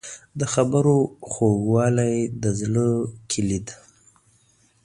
[0.39, 0.97] د خبرو
[1.29, 2.87] خوږوالی د زړه
[3.31, 3.75] کیلي ده.